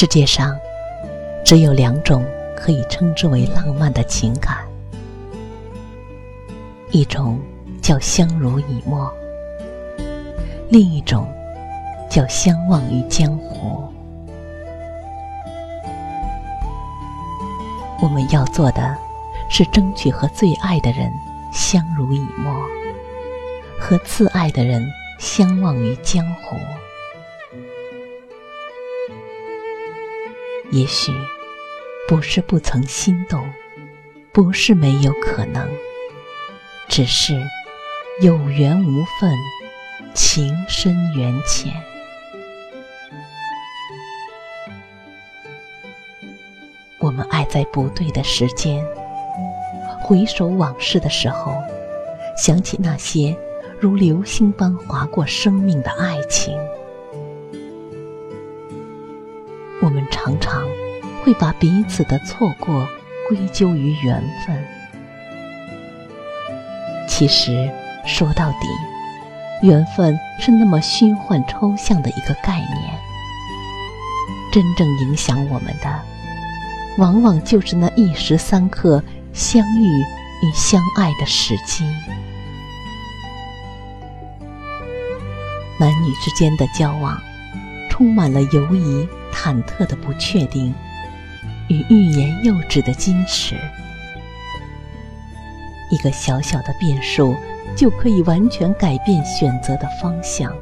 [0.00, 0.58] 世界上
[1.44, 2.24] 只有两种
[2.56, 4.56] 可以称之为浪漫的情感，
[6.90, 7.38] 一种
[7.82, 9.12] 叫相濡以沫，
[10.70, 11.30] 另一种
[12.08, 13.92] 叫相忘于江湖。
[18.00, 18.96] 我们要做的
[19.50, 21.12] 是争取和最爱的人
[21.52, 22.54] 相濡以沫，
[23.78, 24.82] 和自爱的人
[25.18, 26.56] 相忘于江湖。
[30.70, 31.12] 也许
[32.06, 33.48] 不是不曾心动，
[34.32, 35.68] 不是没有可能，
[36.88, 37.34] 只是
[38.20, 39.32] 有缘无分，
[40.14, 41.72] 情深缘浅。
[47.00, 48.84] 我们爱在不对的时间，
[50.00, 51.52] 回首往事的时候，
[52.36, 53.36] 想起那些
[53.80, 56.56] 如流星般划过生命的爱情。
[60.10, 60.66] 常常
[61.22, 62.86] 会把彼此的错过
[63.28, 64.64] 归咎于缘分。
[67.08, 67.70] 其实
[68.06, 73.00] 说到底，缘分是那么虚幻抽象的一个概念。
[74.52, 76.02] 真正影响我们的，
[76.98, 79.02] 往往就是那一时三刻
[79.32, 80.00] 相遇
[80.42, 81.84] 与相爱的时机。
[85.78, 87.16] 男女之间的交往，
[88.00, 89.06] 充满了犹疑。
[89.30, 90.74] 忐忑的不确定
[91.68, 93.54] 与欲言又止的矜持，
[95.90, 97.34] 一个小小的变数
[97.76, 100.52] 就可以完全改变选择的方向。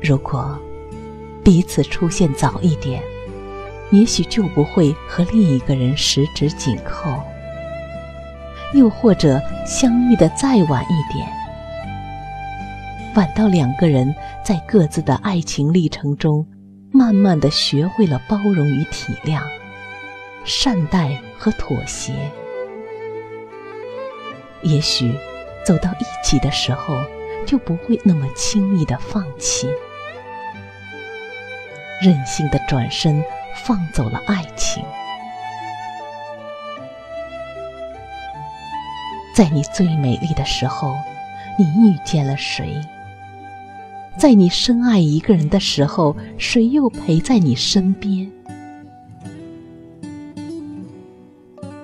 [0.00, 0.58] 如果
[1.42, 3.02] 彼此出现早一点，
[3.90, 7.10] 也许就不会和另一个人十指紧扣；
[8.74, 11.28] 又或者相遇的再晚一点。
[13.14, 16.46] 反倒两个人在各自的爱情历程中，
[16.92, 19.40] 慢慢的学会了包容与体谅、
[20.44, 22.12] 善待和妥协。
[24.62, 25.14] 也许
[25.64, 26.94] 走到一起的时候，
[27.46, 29.68] 就不会那么轻易的放弃，
[32.02, 33.22] 任性的转身
[33.64, 34.84] 放走了爱情。
[39.36, 40.94] 在你最美丽的时候，
[41.58, 42.74] 你遇见了谁？
[44.16, 48.32] 在你深爱一个人的时候，谁又陪在你身边？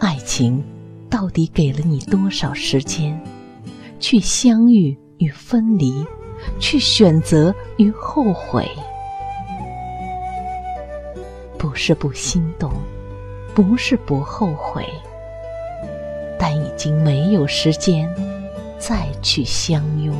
[0.00, 0.64] 爱情
[1.10, 3.20] 到底给了你多少时间，
[4.00, 5.92] 去相遇与分离，
[6.58, 8.66] 去选择与后悔？
[11.58, 12.72] 不是不心动，
[13.54, 14.88] 不是不后悔，
[16.42, 18.12] 但已经没有时间
[18.76, 20.12] 再去相拥。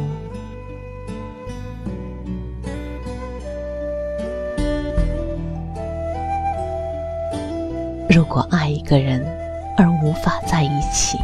[8.09, 9.21] 如果爱一个人
[9.77, 11.19] 而无法在一起，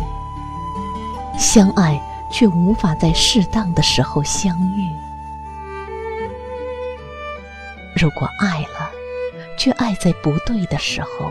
[1.39, 4.83] 相爱却无法在适当的时候相遇；
[7.97, 8.91] 如果爱了，
[9.57, 11.31] 却爱在不对的时候，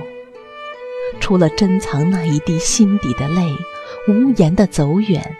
[1.19, 3.51] 除了珍藏那一滴心底的泪，
[4.07, 5.35] 无言的走远，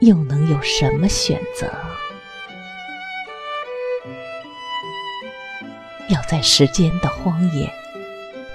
[0.00, 1.70] 又能有什么选择？
[6.08, 7.70] 要在时间的荒野。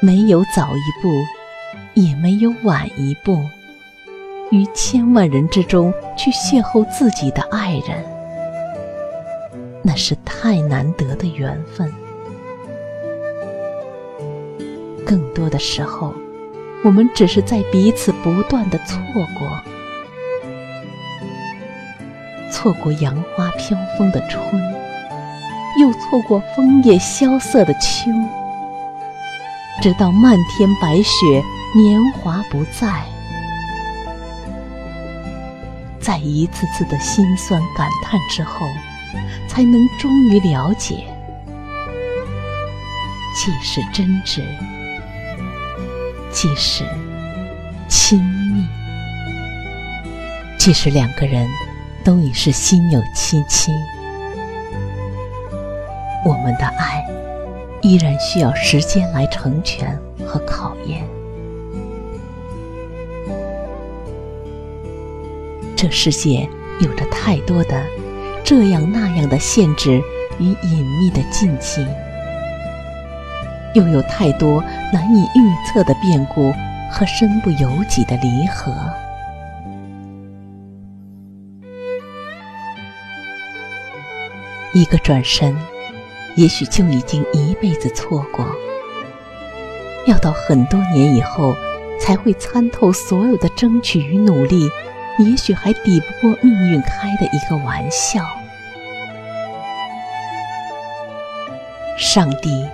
[0.02, 1.09] 没有早一步，
[1.94, 3.38] 也没有晚一步，
[4.50, 8.01] 于千万人之中去邂逅自己的爱人，
[9.84, 11.94] 那是太难得的缘分。
[15.10, 16.14] 更多的时候，
[16.84, 19.00] 我们只是在彼此不断的错
[19.40, 19.50] 过，
[22.52, 24.62] 错过杨花飘风的春，
[25.80, 28.12] 又错过枫叶萧瑟的秋。
[29.82, 31.44] 直到漫天白雪，
[31.76, 33.04] 年华不在，
[36.00, 38.68] 在一次次的心酸感叹之后，
[39.48, 41.04] 才能终于了解，
[43.36, 44.44] 既是真挚，
[46.31, 46.84] 即是
[47.88, 48.66] 亲密，
[50.58, 51.48] 即使两个人
[52.04, 53.72] 都已是心有戚戚。
[56.26, 57.06] 我们的爱
[57.81, 61.08] 依然需要时间来成全和考验。
[65.75, 66.48] 这世界
[66.82, 67.84] 有着太多的
[68.44, 70.02] 这样那样的限制
[70.38, 71.86] 与隐秘的禁忌，
[73.74, 76.51] 又有太多难以预测的变故
[76.92, 78.74] 和身不由己的离合。
[84.74, 85.56] 一个转身，
[86.36, 88.45] 也许就已经一辈子错过；
[90.06, 91.56] 要到很多年以后，
[92.00, 94.69] 才会参透所有的争取与努力。
[95.18, 98.24] 也许还抵不过命运开的一个玩笑。
[101.98, 102.65] 上帝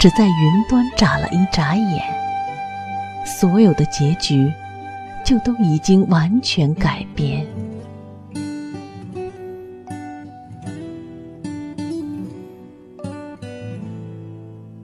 [0.00, 2.02] 只在云端眨了一眨眼，
[3.26, 4.50] 所有的结局
[5.22, 7.46] 就都已经完全改变。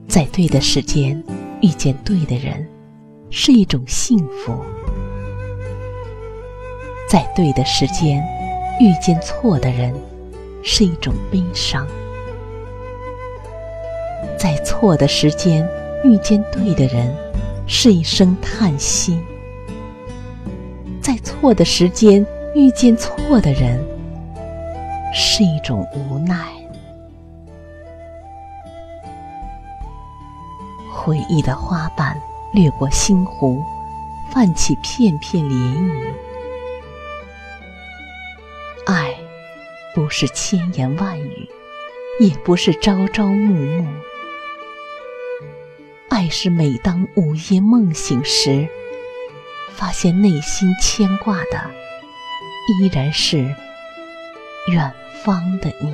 [0.07, 1.23] 在对的时间
[1.61, 2.63] 遇见对的人，
[3.31, 4.63] 是一种幸福。
[7.09, 8.23] 在对的时间
[8.79, 9.95] 遇见错的人，
[10.61, 11.87] 是一种悲伤；
[14.37, 15.67] 在错的时间
[16.03, 17.13] 遇见对的人，
[17.65, 19.19] 是一声叹息；
[21.01, 22.23] 在错的时间
[22.53, 23.83] 遇见错的人，
[25.13, 26.45] 是一种无奈。
[30.93, 32.15] 回忆的花瓣
[32.53, 33.63] 掠过星湖，
[34.29, 36.13] 泛起片片涟漪。
[38.85, 39.13] 爱，
[39.95, 41.49] 不是千言万语，
[42.19, 43.87] 也不是朝朝暮暮。
[46.17, 48.67] 爱是每当午夜梦醒时，
[49.75, 51.69] 发现内心牵挂的，
[52.81, 53.37] 依然是
[54.67, 54.91] 远
[55.23, 55.93] 方的你。